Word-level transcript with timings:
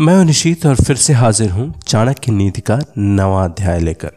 मैं 0.00 0.24
निशीत 0.24 0.64
और 0.66 0.76
फिर 0.76 0.96
से 0.96 1.12
हाजिर 1.12 1.50
हूँ 1.50 1.72
चाणक्य 1.80 2.32
नीति 2.32 2.60
का 2.60 2.78
नवा 2.98 3.44
अध्याय 3.44 3.78
लेकर। 3.80 4.10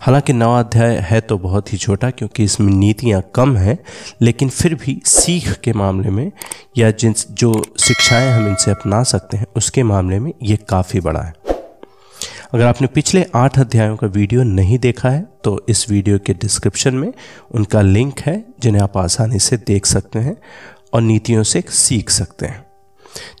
हालाँकि 0.00 0.32
नवा 0.32 0.58
अध्याय 0.60 0.96
है 1.00 1.20
तो 1.20 1.38
बहुत 1.38 1.72
ही 1.72 1.78
छोटा 1.78 2.10
क्योंकि 2.10 2.44
इसमें 2.44 2.72
नीतियाँ 2.72 3.22
कम 3.34 3.56
हैं, 3.56 3.78
लेकिन 4.22 4.48
फिर 4.48 4.74
भी 4.74 5.00
सीख 5.06 5.50
के 5.60 5.72
मामले 5.72 6.10
में 6.10 6.30
या 6.78 6.90
जिन 6.90 7.14
जो 7.30 7.52
शिक्षाएँ 7.78 8.30
हम 8.30 8.48
इनसे 8.48 8.70
अपना 8.70 9.02
सकते 9.02 9.36
हैं, 9.36 9.46
उसके 9.56 9.82
मामले 9.82 10.18
में 10.18 10.32
ये 10.42 10.56
काफ़ी 10.68 11.00
बड़ा 11.00 11.22
है। 11.22 11.32
अगर 12.54 12.64
आपने 12.64 12.86
पिछले 12.86 13.24
आठ 13.34 13.58
अध्यायों 13.58 13.96
का 13.96 14.06
वीडियो 14.08 14.42
नहीं 14.42 14.78
देखा 14.78 15.10
है 15.10 15.26
तो 15.44 15.58
इस 15.68 15.88
वीडियो 15.90 16.18
के 16.18 16.34
डिस्क्रिप्शन 16.34 16.94
में 16.94 17.12
उनका 17.50 17.82
लिंक 17.82 18.20
है, 18.20 18.44
जिन्हें 18.60 18.82
आप 18.82 18.96
आसानी 18.96 19.38
से 19.38 19.56
देख 19.56 19.86
सकते 19.86 20.18
हैं 20.18 20.36
और 20.92 21.02
नीतियों 21.02 21.42
से 21.42 21.64
सीख 21.70 22.10
सकते 22.10 22.46
हैं। 22.46 22.64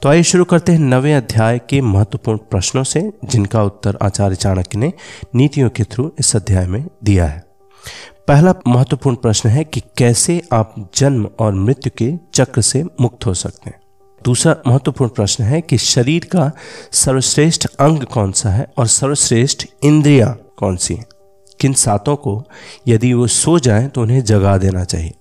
तो 0.02 0.08
आइए 0.08 0.22
शुरू 0.22 0.44
करते 0.44 0.72
हैं 0.72 0.78
नवे 0.78 1.12
अध्याय 1.12 1.58
के 1.58 1.80
महत्वपूर्ण 1.80 2.38
प्रश्नों 2.38 2.84
से, 2.84 3.12
जिनका 3.24 3.62
उत्तर 3.62 3.98
आचार्य 4.02 4.36
चाणक्य 4.36 4.78
ने 4.78 4.92
नीतियों 5.34 5.70
के 5.70 5.84
थ्रू 5.84 6.12
इस 6.18 6.36
अध्याय 6.36 6.66
में 6.66 6.86
दिया 7.04 7.26
है। 7.26 7.44
पहला 8.28 8.54
महत्वपूर्ण 8.68 9.16
प्रश्न 9.16 9.48
है 9.48 9.64
कि 9.64 9.80
कैसे 9.80 10.42
आप 10.52 10.90
जन्म 10.94 11.28
और 11.38 11.54
मृत्यु 11.54 11.90
के 11.98 12.12
चक्र 12.34 12.62
से 12.62 12.84
मुक्त 13.00 13.26
हो 13.26 13.34
सकते 13.34 13.70
हैं। 13.70 13.80
दूसरा 14.24 14.56
महत्वपूर्ण 14.66 15.10
प्रश्न 15.10 15.44
है 15.44 15.60
कि 15.60 15.78
शरीर 15.78 16.24
का 16.24 16.50
सर्वश्रेष्ठ 16.92 17.66
अंग 17.80 18.02
कौन 18.02 18.32
सा 18.32 18.50
है 18.50 18.66
और 18.78 18.86
सर्वश्रेष्ठ 18.86 19.66
इंद्रिया 19.84 20.36
कौन 20.56 20.76
सी 20.76 20.94
है? 20.94 21.04
किन 21.60 21.72
सातों 21.72 22.16
को 22.16 22.44
यदि 22.88 23.12
वो 23.12 23.26
सो 23.26 23.58
जाएँ 23.58 23.88
तो 23.88 24.02
उन्हें 24.02 24.24
जगा 24.24 24.58
देना 24.58 24.84
चाहिए 24.84 25.14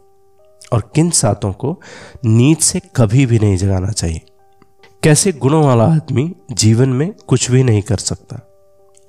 और 0.74 0.92
किन 0.96 1.10
सातों 1.10 1.54
को 1.54 1.82
नींद 2.26 2.58
से 2.58 2.82
कभी 2.96 3.26
भी 3.26 3.40
नहीं 3.40 3.58
जगाना 3.58 3.92
चाहिए? 3.92 4.22
कैसे 5.06 5.32
गुणों 5.32 5.64
वाला 5.64 5.84
आदमी 5.84 6.36
जीवन 6.52 6.90
में 6.90 7.14
कुछ 7.28 7.52
भी 7.52 7.64
नहीं 7.64 7.82
कर 7.82 7.98
सकता? 7.98 8.40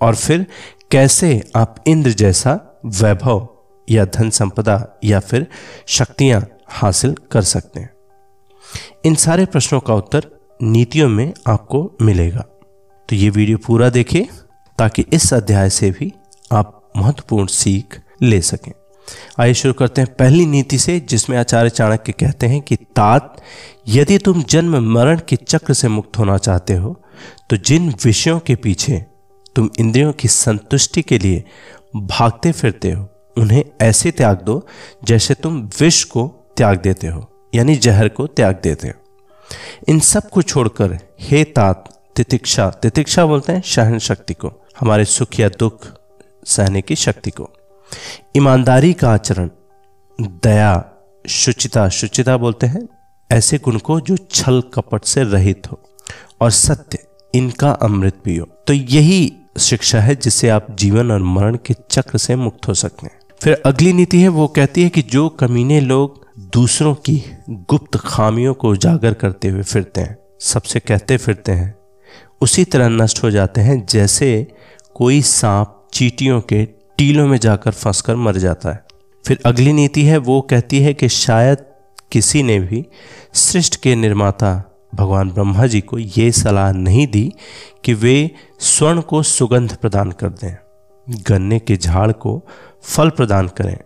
और 0.00 0.14
फिर 0.14 0.46
कैसे 0.90 1.42
आप 1.56 1.84
इंद्र 1.86 2.10
जैसा 2.10 2.80
वैभव 2.86 3.48
या 3.90 4.04
धन 4.04 4.30
संपदा 4.30 4.98
या 5.04 5.20
फिर 5.20 5.46
शक्तियाँ 5.86 6.46
हासिल 6.68 7.14
कर 7.30 7.42
सकते 7.42 7.80
हैं? 7.80 7.90
इन 9.04 9.14
सारे 9.14 9.46
प्रश्नों 9.46 9.80
का 9.80 9.94
उत्तर 9.94 10.26
नीतियों 10.62 11.08
में 11.08 11.32
आपको 11.46 11.92
मिलेगा। 12.02 12.44
तो 13.08 13.16
ये 13.16 13.30
वीडियो 13.30 13.58
पूरा 13.58 13.88
देखिए, 13.88 14.28
ताकि 14.78 15.04
इस 15.12 15.34
अध्याय 15.34 15.70
से 15.70 15.90
भी 15.90 16.12
आप 16.52 16.92
महत्वपूर्ण 16.96 17.46
सीख 17.46 18.00
ले 18.22 18.40
सकें। 18.40 18.72
आइए 19.40 19.54
शुरू 19.54 19.74
करते 19.74 20.00
हैं 20.00 20.14
पहली 20.14 20.46
नीति 20.46 20.78
से, 20.78 20.98
जिसमें 21.00 21.36
आचार्य 21.38 21.70
चाणक्य 21.70 22.12
कहते 22.12 22.46
हैं 22.46 22.60
कि 22.60 22.76
तात, 22.76 23.36
यदि 23.88 24.18
तुम 24.18 24.42
जन्म 24.42 24.78
मरण 24.92 25.20
के 25.28 25.36
चक्र 25.38 25.74
से 25.74 25.88
मुक्त 25.88 26.18
होना 26.18 26.38
चाहते 26.38 26.74
हो 26.74 27.00
तो 27.50 27.56
जिन 27.56 27.88
विषयों 28.04 28.38
के 28.38 28.54
पीछे 28.56 29.04
तुम 29.56 29.68
इंद्रियों 29.80 30.12
की 30.12 30.28
संतुष्टि 30.28 31.02
के 31.02 31.18
लिए 31.18 31.44
भागते 31.96 32.52
फिरते 32.52 32.90
हो, 32.90 33.06
उन्हें 33.36 33.64
ऐसे 33.80 34.10
त्याग 34.10 34.42
दो 34.42 34.66
जैसे 35.04 35.34
तुम 35.34 35.60
विष 35.80 36.02
को 36.04 36.26
त्याग 36.56 36.80
देते 36.80 37.06
हो, 37.06 37.26
यानी 37.54 37.76
जहर 37.76 38.08
को 38.08 38.26
त्याग 38.26 38.60
देते 38.62 38.88
हो। 38.88 38.94
इन 39.88 40.00
सबको 40.02 40.42
छोड़कर 40.42 40.98
हे 41.20 41.42
तात, 41.46 41.92
तितिक्षा 42.16 42.68
तितिक्षा 42.82 43.26
बोलते 43.26 43.52
हैं 43.52 43.62
सहन 43.64 43.98
शक्ति 44.00 44.34
को, 44.34 44.52
हमारे 44.80 45.04
सुख 45.06 45.40
या 45.40 45.48
दुख 45.58 45.86
सहने 46.46 46.82
की 46.82 46.96
शक्ति 46.96 47.30
को। 47.30 47.50
ईमानदारी 48.36 48.92
का 48.92 49.10
आचरण, 49.10 49.50
दया, 50.20 50.84
शुचिता 51.28 51.88
शुचिता 51.88 52.36
बोलते 52.36 52.66
हैं, 52.66 52.88
ऐसे 53.32 53.58
गुण 53.58 53.78
को 53.78 54.00
जो 54.00 54.16
छल 54.16 54.62
कपट 54.74 55.04
से 55.04 55.24
रहित 55.24 55.62
हो, 55.72 55.80
और 56.40 56.50
सत्य, 56.50 56.98
इनका 57.34 57.70
अमृत 57.70 58.14
पियो। 58.24 58.48
तो 58.66 58.72
यही 58.72 59.32
शिक्षा 59.58 60.00
है 60.00 60.14
जिससे 60.14 60.48
आप 60.48 60.66
जीवन 60.70 61.10
और 61.10 61.22
मरण 61.22 61.58
के 61.66 61.74
चक्र 61.90 62.18
से 62.18 62.36
मुक्त 62.36 62.68
हो 62.68 62.74
सकते 62.74 63.06
हैं। 63.06 63.18
फिर 63.42 63.62
अगली 63.66 63.92
नीति 63.92 64.20
है, 64.20 64.28
वो 64.28 64.48
कहती 64.48 64.82
है 64.82 64.88
कि 64.88 65.02
जो 65.02 65.28
कमीने 65.28 65.80
लोग 65.80 66.26
दूसरों 66.38 66.94
की 66.94 67.22
गुप्त 67.50 67.96
खामियों 67.96 68.54
को 68.54 68.70
उजागर 68.70 69.14
करते 69.14 69.48
हुए 69.48 69.62
फिरते 69.62 70.00
हैं, 70.00 70.18
सबसे 70.40 70.80
कहते 70.80 71.16
फिरते 71.16 71.52
हैं, 71.52 71.74
उसी 72.40 72.64
तरह 72.64 72.88
नष्ट 72.88 73.22
हो 73.22 73.30
जाते 73.30 73.60
हैं, 73.60 73.86
जैसे 73.86 74.52
कोई 74.94 75.22
सांप 75.22 75.88
चीटियों 75.92 76.40
के 76.40 76.64
टीलों 76.98 77.26
में 77.26 77.38
जाकर 77.38 77.70
फंसकर 77.70 78.16
मर 78.16 78.36
जाता 78.36 78.70
है। 78.70 78.84
फिर 79.24 79.40
अगली 79.46 79.72
नीति 79.72 80.04
है, 80.04 80.18
वो 80.18 80.40
कहती 80.40 80.80
है 80.80 80.94
कि 80.94 81.08
शायद 81.08 81.64
किसी 82.12 82.42
ने 82.42 82.58
भी 82.60 82.84
सृष्ट 83.34 83.76
के 83.76 83.94
निर्माता 83.94 84.62
भगवान 84.94 85.30
ब्रह्मा 85.30 85.66
जी 85.66 85.80
को 85.80 85.98
ये 85.98 86.30
सलाह 86.32 86.72
नहीं 86.72 87.06
दी 87.06 87.32
कि 87.84 87.94
वे 87.94 88.30
स्वर्ण 88.60 89.00
को 89.00 89.22
सुगंध 89.22 89.76
प्रदान 89.76 90.12
कर 90.12 90.28
दें, 90.28 90.56
गन्ने 91.28 91.58
के 91.58 91.76
झाड़ 91.76 92.10
को 92.12 92.40
फल 92.82 93.10
प्रदान 93.10 93.48
करें, 93.48 93.76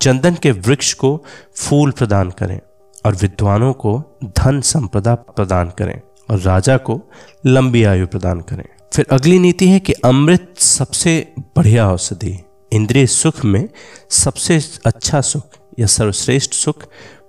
चंदन 0.00 0.34
के 0.34 0.50
वृक्ष 0.50 0.92
को 0.92 1.24
फूल 1.56 1.90
प्रदान 1.90 2.30
करें 2.30 2.58
और 3.06 3.14
विद्वानों 3.14 3.72
को 3.72 3.98
धन 4.24 4.60
संपदा 4.60 5.14
प्रदान 5.14 5.70
करें 5.70 6.00
और 6.30 6.38
राजा 6.38 6.76
को 6.76 7.00
लंबी 7.46 7.84
आयु 7.84 8.06
प्रदान 8.06 8.40
करें। 8.40 8.64
फिर 8.96 9.06
अगली 9.10 9.38
नीति 9.38 9.68
है 9.68 9.80
कि 9.80 9.92
अमृत 9.92 10.54
सबसे 10.58 11.34
बढ़िया 11.38 11.92
औषधि, 11.92 12.38
इंद्रिय 12.72 13.06
सुख 13.06 13.44
में 13.44 13.68
सबसे 14.10 14.60
अच्छा 14.86 15.20
सुख 15.20 15.46
या 15.78 15.86
सर्वश्रेष्ठ 15.86 16.52
सुख 16.52 16.84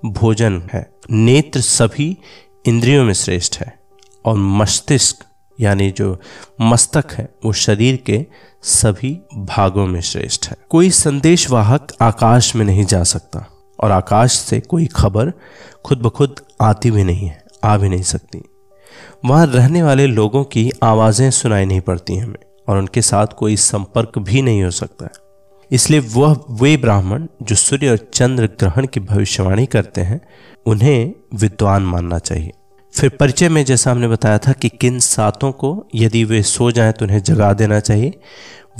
भोजन 0.06 0.69
है। 0.73 0.91
नेत्र 1.11 1.61
सभी 1.61 2.17
इंद्रियों 2.66 3.03
में 3.06 3.13
श्रेष्ठ 3.13 3.59
है 3.59 3.79
और 4.25 4.38
मस्तिष्क, 4.38 5.25
यानी 5.59 5.91
जो 5.91 6.22
मस्तक 6.61 7.11
है, 7.11 7.29
वो 7.45 7.53
शरीर 7.53 7.95
के 7.95 8.25
सभी 8.63 9.19
भागों 9.33 9.88
में 9.88 10.01
श्रेष्ठ 10.01 10.50
है। 10.50 10.57
कोई 10.69 10.89
संदेश 10.89 11.50
वाहक 11.50 11.88
आकाश 12.01 12.56
में 12.56 12.66
नहीं 12.66 12.85
जा 12.85 13.03
सकता 13.03 13.45
और 13.79 13.91
आकाश 13.91 14.31
से 14.31 14.59
कोई 14.59 14.85
खबर 14.85 15.33
खुद 15.85 15.97
ब 15.97 16.09
खुद 16.09 16.35
आती 16.61 16.91
भी 16.91 17.03
नहीं 17.03 17.27
है, 17.27 17.44
आ 17.63 17.77
भी 17.77 17.89
नहीं 17.89 18.03
सकती। 18.03 18.44
वहाँ 19.25 19.46
रहने 19.46 19.84
वाले 19.84 20.08
लोगों 20.08 20.44
की 20.44 20.72
आवाज़ें 20.84 21.31
सुनाई 21.31 21.66
नहीं 21.66 21.81
पड़ती 21.81 22.18
हमें, 22.18 22.36
और 22.68 22.78
उनके 22.78 23.02
साथ 23.02 23.28
कोई 23.28 23.56
संपर्क 23.56 24.18
भी 24.20 24.42
नहीं 24.42 24.64
हो 24.64 24.72
सकता 24.72 25.06
है। 25.06 25.12
इसलिए 25.72 26.00
वह, 26.00 26.40
वे 26.52 26.78
ब्राह्मण 26.78 27.28
जो 27.44 27.56
सूर्य 27.56 27.90
और 27.90 27.98
चंद्र 28.14 28.48
ग्रहण 28.59 28.86
की 28.86 29.00
भविष्यवाणी 29.00 29.66
करते 29.66 30.02
हैं, 30.02 30.22
उन्हें 30.66 31.14
विद्वान 31.36 31.84
मानना 31.84 32.20
चाहिए। 32.20 32.52
फिर 32.94 33.09
परिचय 33.09 33.50
में 33.50 33.66
जैसा 33.66 33.92
हमने 33.92 34.08
बताया 34.08 34.38
था 34.38 34.52
कि 34.52 34.70
किन 34.70 35.00
सातों 35.00 35.52
को 35.52 35.88
यदि 35.96 36.24
वे 36.24 36.42
सो 36.44 36.72
जाएँ 36.72 36.94
तो 36.94 37.06
उन्हें 37.06 37.22
जगा 37.24 37.54
देना 37.54 37.80
चाहिए, 37.80 38.14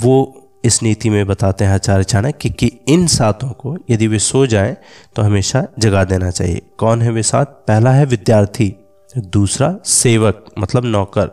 वो 0.00 0.44
इस 0.64 0.82
नीति 0.82 1.10
में 1.10 1.26
बताते 1.26 1.64
हैं 1.64 1.72
आचार्य 1.72 2.04
चाणक्य 2.04 2.48
कि 2.50 2.66
इन 2.88 3.06
सातों 3.06 3.48
को 3.50 3.76
यदि 3.90 4.06
वे 4.06 4.18
सो 4.18 4.46
जाएँ 4.46 4.76
तो 5.16 5.22
हमेशा 5.22 5.66
जगा 5.78 6.04
देना 6.04 6.30
चाहिए। 6.30 6.62
कौन 6.78 7.02
है 7.02 7.10
वे 7.10 7.22
सात? 7.22 7.64
पहला 7.68 7.90
है 7.90 8.04
विद्यार्थी 8.04 8.74
दूसरा 9.16 9.74
सेवक 9.84 10.44
मतलब 10.58 10.84
नौकर। 10.84 11.30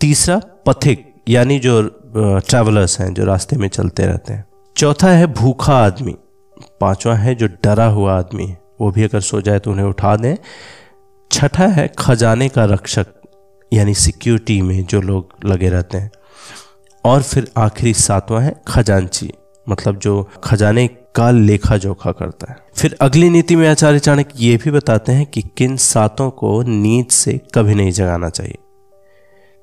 तीसरा 0.00 0.40
पथिक, 0.66 1.14
यानी 1.28 1.58
जो 1.58 1.82
ट्रैवलर्स 2.16 3.00
हैं, 3.00 3.12
जो 3.14 3.24
रास्ते 3.24 3.56
में 3.56 3.68
चलते 3.68 4.06
रहते 4.06 4.32
हैं। 4.32 4.44
चौथा 4.76 5.08
है 5.08 5.26
भूखा 5.26 5.76
आदमी। 5.76 6.14
पांचवा 6.80 7.14
है 7.14 7.34
जो 7.34 7.46
डरा 7.64 7.86
हुआ 7.86 8.18
आदमी 8.18 8.54
वो 8.80 8.90
भी 8.90 9.02
अगर 9.02 9.20
सो 9.20 9.40
जाए 9.40 9.58
तो 9.58 9.70
उन्हें 9.70 9.86
उठा 9.86 10.14
दें। 10.16 10.34
छठा 11.30 11.66
है 11.66 11.86
खजाने 11.98 12.48
का 12.48 12.64
रक्षक, 12.64 13.06
यानी 13.72 13.94
सिक्योरिटी 13.94 14.60
में 14.62 14.84
जो 14.84 15.00
लोग 15.00 15.34
लगे 15.44 15.68
रहते 15.68 15.98
हैं। 15.98 16.10
और 17.04 17.22
फिर 17.22 17.50
आखिरी 17.56 17.92
सातवां 17.94 18.42
है 18.42 18.54
खजांची 18.68 19.32
मतलब 19.68 19.98
जो 19.98 20.22
खजाने 20.44 20.88
का 21.14 21.30
लेखा 21.30 21.76
जोखा 21.76 22.12
करता 22.12 22.52
है। 22.52 22.56
फिर 22.76 22.96
अगली 23.00 23.28
नीति 23.30 23.56
में 23.56 23.68
आचार्य 23.68 23.98
चाणक्य 23.98 24.44
ये 24.44 24.56
भी 24.56 24.70
बताते 24.70 25.12
हैं 25.12 25.26
कि 25.26 25.42
किन 25.56 25.76
सातों 25.76 26.30
को 26.30 26.62
नींद 26.62 27.06
से 27.06 27.40
कभी 27.54 27.74
नहीं 27.74 27.92
जगाना 27.92 28.28
चाहिए। 28.28 28.58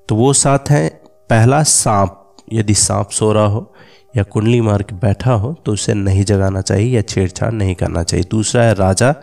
तो 0.09 0.16
वो 0.16 0.34
सात 0.34 0.69
है, 0.69 0.88
पहला 1.29 1.61
सांप, 1.64 2.22
यदि 2.53 2.73
सांप 2.73 3.09
सो 3.09 3.31
रहा 3.34 3.46
हो 3.46 3.72
या 4.17 4.23
कुंडली 4.23 4.59
मार 4.61 4.81
के 4.84 4.96
बैठा 4.96 5.34
हो 5.34 5.53
तो 5.66 5.73
उसे 5.73 5.93
नहीं 5.93 6.23
जगाना 6.23 6.61
चाहिए 6.61 6.96
या 6.96 7.02
छेड़छाड़ 7.02 7.52
नहीं 7.53 7.75
करना 7.75 8.03
चाहिए। 8.03 8.25
दूसरा 8.31 8.64
है 8.64 8.73
राजा 8.73 9.14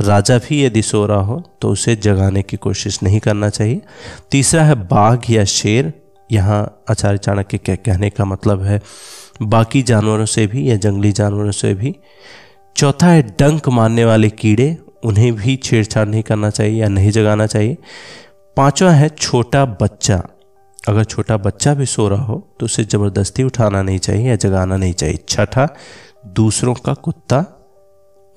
राजा 0.00 0.36
भी 0.38 0.62
यदि 0.64 0.82
सो 0.82 1.04
रहा 1.06 1.20
हो 1.20 1.42
तो 1.60 1.70
उसे 1.70 1.94
जगाने 1.96 2.42
की 2.42 2.56
कोशिश 2.56 3.02
नहीं 3.02 3.20
करना 3.20 3.48
चाहिए। 3.48 3.80
तीसरा 4.30 4.62
है 4.64 4.74
बाघ 4.88 5.30
या 5.30 5.44
शेर, 5.44 5.92
यहाँ 6.30 6.84
आचार्य 6.90 7.18
चाणक्य 7.18 7.58
के 7.58 7.76
कहने 7.76 8.10
का 8.10 8.24
मतलब 8.24 8.62
है 8.62 8.80
बाकी 9.42 9.82
जानवरों 9.82 10.24
से 10.24 10.46
भी 10.46 10.70
या 10.70 10.76
जंगली 10.76 11.12
जानवरों 11.12 11.50
से 11.50 11.74
भी 11.74 11.94
चौथा 12.76 13.06
है 13.06 13.22
डंक 13.38 13.68
मारने 13.68 14.04
वाले 14.04 14.28
कीड़े 14.30 14.76
उन्हें 15.04 15.32
भी 15.32 15.56
छेड़छाड़ 15.56 16.06
नहीं 16.08 16.22
करना 16.22 16.50
चाहिए 16.50 16.80
या 16.80 16.88
नहीं 16.88 17.10
जगाना 17.10 17.46
चाहिए। 17.46 17.76
पांचवा 18.56 18.90
है 18.90 19.08
छोटा 19.08 19.64
बच्चा। 19.80 20.22
अगर 20.88 21.04
छोटा 21.04 21.36
बच्चा 21.36 21.74
भी 21.74 21.86
सो 21.86 22.08
रहा 22.08 22.24
हो 22.24 22.36
तो 22.60 22.66
उसे 22.66 22.84
ज़बरदस्ती 22.84 23.42
उठाना 23.42 23.82
नहीं 23.82 23.98
चाहिए 23.98 24.28
या 24.28 24.36
जगाना 24.36 24.76
नहीं 24.76 24.92
चाहिए। 24.92 25.18
छठा, 25.28 25.68
दूसरों 26.26 26.74
का 26.74 26.94
कुत्ता 26.94 27.38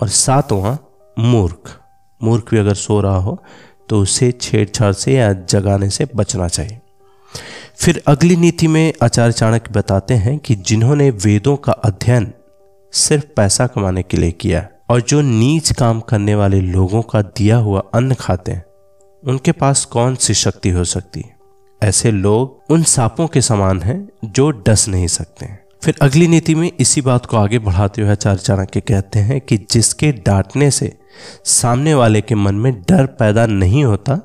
और 0.00 0.08
सातवां, 0.08 0.76
मूर्ख। 1.16 1.78
मूर्ख 2.20 2.50
भी 2.50 2.58
अगर 2.58 2.74
सो 2.74 3.00
रहा 3.00 3.16
हो 3.16 3.42
तो 3.88 4.00
उसे 4.00 4.30
छेड़छाड़ 4.32 4.92
से 4.92 5.14
या 5.14 5.32
जगाने 5.32 5.88
से 5.90 6.06
बचना 6.16 6.48
चाहिए। 6.48 6.78
फिर 7.78 8.02
अगली 8.06 8.36
नीति 8.36 8.66
में 8.66 8.92
आचार्य 9.02 9.32
चाणक्य 9.32 9.70
बताते 9.72 10.14
हैं 10.14 10.38
कि 10.38 10.54
जिन्होंने 10.54 11.10
वेदों 11.10 11.56
का 11.56 11.72
अध्ययन 11.72 12.32
सिर्फ़ 12.92 13.24
पैसा 13.36 13.66
कमाने 13.66 14.02
के 14.02 14.16
लिए 14.16 14.30
किया 14.30 14.68
और 14.90 15.00
जो 15.00 15.20
नीच 15.20 15.72
काम 15.72 16.00
करने 16.00 16.34
वाले 16.34 16.60
लोगों 16.60 17.02
का 17.02 17.22
दिया 17.22 17.56
हुआ 17.56 17.82
अन्न 17.94 18.14
खाते 18.14 18.52
हैं, 18.52 18.64
उनके 19.24 19.52
पास 19.52 19.84
कौन 19.84 20.14
सी 20.14 20.34
शक्ति 20.34 20.70
हो 20.70 20.84
सकती? 20.84 21.20
है 21.20 21.36
ऐसे 21.82 22.10
लोग 22.10 22.62
उन 22.70 22.82
सांपों 22.82 23.26
के 23.26 23.40
समान 23.40 23.82
हैं 23.82 24.08
जो 24.24 24.50
डस 24.50 24.88
नहीं 24.88 25.06
सकते। 25.06 25.48
फिर 25.82 25.94
अगली 26.02 26.28
नीति 26.28 26.54
में 26.54 26.72
इसी 26.80 27.00
बात 27.00 27.26
को 27.26 27.36
आगे 27.36 27.58
बढ़ाते 27.58 28.02
हुए 28.02 28.10
आचार्य 28.10 28.38
चाणक्य 28.38 28.80
कहते 28.80 29.18
हैं 29.18 29.40
कि 29.40 29.56
जिसके 29.56 30.12
डांटने 30.12 30.70
से 30.70 30.98
सामने 31.44 31.94
वाले 31.94 32.20
के 32.20 32.34
मन 32.34 32.54
में 32.54 32.72
डर 32.72 33.06
पैदा 33.06 33.46
नहीं 33.46 33.84
होता 33.84 34.20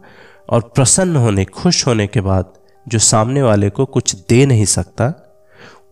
और 0.49 0.61
प्रसन्न 0.61 1.15
होने, 1.15 1.45
खुश 1.45 1.87
होने 1.87 2.07
के 2.07 2.21
बाद 2.21 2.53
जो 2.91 2.99
सामने 2.99 3.41
वाले 3.41 3.69
को 3.69 3.85
कुछ 3.85 4.15
दे 4.29 4.45
नहीं 4.45 4.65
सकता, 4.65 5.27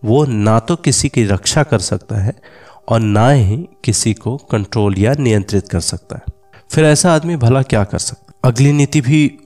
वो 0.06 0.26
ना 0.26 0.60
तो 0.60 0.76
किसी 0.76 1.10
की 1.10 1.26
रक्षा 1.26 1.64
कर 1.64 1.80
सकता 1.80 2.16
है 2.16 2.34
और 2.90 3.00
ना 3.00 3.30
ही 3.30 3.70
किसी 3.84 4.14
को 4.14 4.38
कंट्रोल 4.38 4.96
या 4.98 5.14
नियंत्रित 5.20 5.70
कर 5.70 5.80
सकता 5.80 6.16
है। 6.16 6.24
फिर 6.72 6.86
ऐसा 6.86 7.14
आदमी 7.14 7.36
भला 7.36 7.62
क्या 7.62 7.84
कर 7.84 7.98
सकता 7.98 8.34
अगली 8.44 8.72
नीति 8.72 9.02
भी 9.02 9.40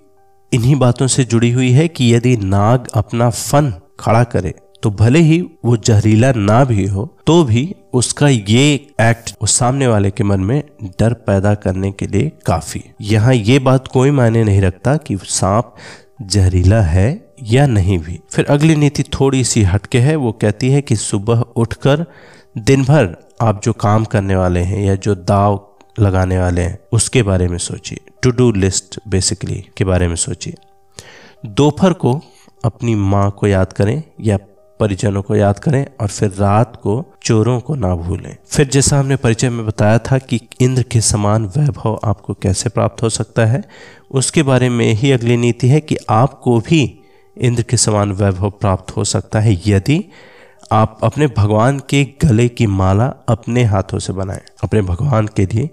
इन्हीं 0.54 0.76
बातों 0.76 1.08
से 1.08 1.24
जुड़ी 1.24 1.52
हुई 1.52 1.72
है 1.72 1.88
कि 1.88 2.16
यदि 2.16 2.38
नाग 2.38 2.88
अपना 2.94 3.30
फन 3.30 3.74
खड़ा 4.00 4.24
करे 4.24 4.54
तो 4.84 4.90
भले 4.90 5.20
ही 5.20 5.42
वो 5.66 5.78
जहरीला 5.78 6.32
ना 6.32 6.64
भी 6.66 6.88
हो 6.88 7.18
तो 7.28 7.44
भी 7.44 7.76
उसका 7.94 8.28
ये 8.28 8.74
एक्ट 9.02 9.36
उस 9.42 9.58
सामने 9.58 9.88
वाले 9.88 10.12
के 10.12 10.24
मन 10.24 10.40
में 10.40 10.64
डर 11.00 11.14
पैदा 11.14 11.56
करने 11.56 11.92
के 11.92 12.08
लिए 12.08 12.32
काफ़ी 12.46 12.84
यहाँ 13.02 13.34
ये 13.34 13.60
बात 13.60 13.88
कोई 13.88 14.12
मायने 14.12 14.44
नहीं 14.44 14.62
रखता 14.62 14.98
कि 14.98 15.18
सांप 15.24 15.76
जहरीला 16.22 16.82
है 16.82 17.33
या 17.44 17.68
नहीं 17.68 18.00
भी। 18.00 18.20
फिर 18.30 18.46
अगली 18.46 18.76
नीति 18.76 19.04
थोड़ी 19.04 19.44
सी 19.44 19.64
हटके 19.64 20.00
है, 20.00 20.16
वो 20.16 20.32
कहती 20.32 20.70
है 20.70 20.82
कि 20.82 20.96
सुबह 20.96 21.40
उठकर 21.56 22.06
दिन 22.58 22.84
भर 22.84 23.16
आप 23.42 23.62
जो 23.64 23.74
काम 23.74 24.06
करने 24.06 24.36
वाले 24.36 24.60
हैं 24.60 24.86
या 24.86 24.96
जो 24.96 25.16
दाव 25.16 25.70
लगाने 26.00 26.40
वाले 26.40 26.62
हैं, 26.62 26.80
उसके 26.92 27.24
बारे 27.24 27.48
में 27.48 27.58
सोचिए। 27.58 28.00
टू 28.24 28.32
डू 28.32 28.52
लिस्ट 28.52 29.00
बेसिकली 29.08 29.66
के 29.78 29.84
बारे 29.84 30.08
में 30.08 30.16
सोचिए। 30.16 30.54
दोपहर 31.46 31.94
को 31.94 32.22
अपनी 32.66 32.96
माँ 32.96 33.32
को 33.32 33.48
याद 33.48 33.74
करें 33.74 34.04
या 34.22 34.38
परिजनों 34.80 35.22
को 35.22 35.36
याद 35.36 35.60
करें 35.60 35.86
और 36.02 36.08
फिर 36.08 36.30
रात 36.30 36.76
को 36.76 37.06
चोरों 37.24 37.60
को 37.60 37.76
ना 37.76 37.96
भूलें। 37.96 38.36
फिर 38.48 38.68
जैसा 38.68 39.00
हमने 39.00 39.16
परिचय 39.16 39.50
में 39.50 39.66
बताया 39.66 39.98
था 39.98 40.18
कि 40.18 40.40
इंद्र 40.62 40.84
के 40.84 41.02
समान 41.02 41.46
वैभव 41.46 42.00
आपको 42.04 42.34
कैसे 42.34 42.70
प्राप्त 42.70 43.04
हो 43.04 43.10
सकता 43.10 43.46
है, 43.46 43.64
उसके 44.12 44.44
बारे 44.44 44.70
में 44.70 44.94
ही 44.94 45.12
अगली 45.12 45.38
नीति 45.38 45.68
है 45.68 45.80
कि 45.82 45.98
आपको 46.10 46.60
भी 46.60 47.00
इंद्र 47.38 47.64
के 47.64 47.78
समान 47.78 48.12
वैभव 48.12 48.50
प्राप्त 48.50 48.98
हो 48.98 49.04
सकता 49.04 49.40
है, 49.40 49.62
यदि 49.68 50.04
आप 50.72 51.00
अपने 51.04 51.28
भगवान 51.28 51.80
के 51.80 52.04
गले 52.04 52.48
की 52.50 52.68
माला 52.68 53.06
अपने 53.06 53.64
हाथों 53.64 54.00
से 54.00 54.14
बनाएँ। 54.14 54.42
अपने 54.64 54.82
भगवान 54.82 55.28
के 55.28 55.46
लिए 55.46 55.70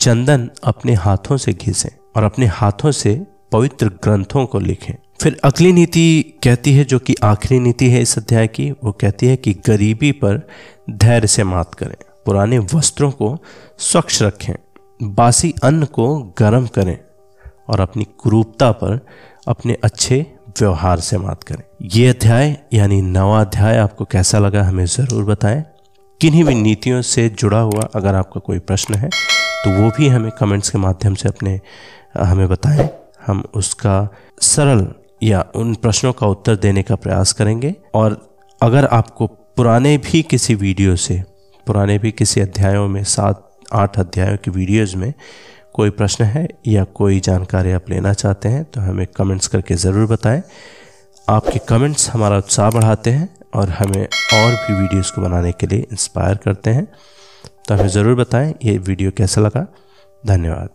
चंदन 0.00 0.50
अपने 0.64 0.94
हाथों 0.94 1.36
से 1.36 1.52
घिसें 1.52 1.90
और 2.16 2.22
अपने 2.22 2.46
हाथों 2.46 2.92
से 2.92 3.26
पवित्र 3.52 3.88
ग्रंथों 3.88 4.46
को 4.46 4.58
लिखें। 4.58 4.94
फिर 5.20 5.40
अगली 5.44 5.72
नीति 5.72 6.34
कहती 6.42 6.72
है, 6.74 6.84
जो 6.84 6.98
कि 6.98 7.14
आखिरी 7.22 7.60
नीति 7.60 7.90
है 7.90 8.02
इस 8.02 8.18
अध्याय 8.18 8.46
की, 8.46 8.70
वो 8.70 8.92
कहती 8.92 9.26
है 9.26 9.36
कि 9.36 9.52
गरीबी 9.66 10.12
पर 10.12 10.48
धैर्य 10.90 11.26
से 11.26 11.44
मात 11.44 11.74
करें, 11.74 11.96
पुराने 12.26 12.58
वस्त्रों 12.58 13.10
को 13.10 13.38
स्वच्छ 13.78 14.22
रखें, 14.22 14.54
बासी 15.02 15.54
अन्न 15.62 15.84
को 15.84 16.22
गर्म 16.38 16.66
करें 16.66 16.98
और 17.68 17.80
अपनी 17.80 18.06
कुरूपता 18.18 18.70
पर 18.72 19.06
अपने 19.48 19.76
अच्छे 19.84 20.33
व्यवहार 20.50 21.00
से 21.00 21.18
बात 21.18 21.42
करें। 21.42 21.62
ये 21.90 22.08
अध्याय, 22.08 22.56
यानी 22.72 23.00
नवा 23.02 23.40
अध्याय 23.40 23.76
आपको 23.78 24.04
कैसा 24.04 24.38
लगा 24.38 24.62
हमें 24.62 24.84
ज़रूर 24.86 25.24
बताएँ। 25.24 25.62
किन्हीं 26.20 26.44
भी 26.44 26.54
नीतियों 26.54 27.00
से 27.02 27.28
जुड़ा 27.30 27.58
हुआ 27.60 27.88
अगर 27.94 28.14
आपका 28.14 28.40
कोई 28.40 28.58
प्रश्न 28.60 28.94
है 28.94 29.08
तो 29.64 29.70
वो 29.72 29.90
भी 29.96 30.08
हमें 30.08 30.30
कमेंट्स 30.30 30.70
के 30.70 30.78
माध्यम 30.78 31.14
से 31.14 31.28
अपने 31.28 31.60
हमें 32.16 32.48
बताएँ। 32.48 32.88
हम 33.26 33.42
उसका 33.54 34.08
सरल 34.42 34.86
या 35.22 35.44
उन 35.54 35.74
प्रश्नों 35.74 36.12
का 36.12 36.26
उत्तर 36.26 36.56
देने 36.56 36.82
का 36.82 36.96
प्रयास 36.96 37.32
करेंगे। 37.32 37.74
और 37.94 38.16
अगर 38.60 38.84
आपको 38.86 39.26
पुराने 39.26 39.96
भी 40.00 40.22
किसी 40.22 40.54
वीडियो 40.56 40.96
से, 40.96 41.22
पुराने 41.66 41.98
भी 41.98 42.10
किसी 42.12 42.40
अध्यायों 42.40 42.86
में, 42.88 43.02
सात, 43.04 43.50
आठ 43.72 43.98
अध्यायों 43.98 44.36
की 44.36 44.50
वीडियोज़ 44.50 44.96
में 44.96 45.12
कोई 45.74 45.90
प्रश्न 45.90 46.24
है 46.24 46.46
या 46.66 46.84
कोई 46.94 47.20
जानकारी 47.20 47.72
आप 47.72 47.90
लेना 47.90 48.12
चाहते 48.12 48.48
हैं 48.48 48.64
तो 48.64 48.80
हमें 48.80 49.06
कमेंट्स 49.06 49.46
करके 49.46 49.74
ज़रूर 49.76 50.06
बताएँ। 50.06 50.42
आपके 51.28 51.58
कमेंट्स 51.68 52.08
हमारा 52.10 52.38
उत्साह 52.38 52.70
बढ़ाते 52.70 53.10
हैं 53.10 53.28
और 53.54 53.68
हमें 53.70 54.02
और 54.02 54.52
भी 54.52 54.74
वीडियोस 54.74 55.10
को 55.10 55.22
बनाने 55.22 55.52
के 55.52 55.66
लिए 55.66 55.86
इंस्पायर 55.92 56.36
करते 56.36 56.70
हैं। 56.70 56.86
तो 57.68 57.74
हमें 57.74 57.88
ज़रूर 57.88 58.14
बताएँ 58.14 58.54
ये 58.64 58.76
वीडियो 58.80 59.10
कैसा 59.10 59.40
लगा। 59.40 59.66
धन्यवाद। 60.22 60.68